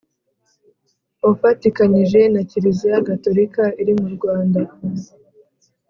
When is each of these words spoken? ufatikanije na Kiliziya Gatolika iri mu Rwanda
ufatikanije 1.31 2.21
na 2.33 2.41
Kiliziya 2.49 3.05
Gatolika 3.07 3.63
iri 3.81 3.93
mu 3.99 4.07
Rwanda 4.15 4.61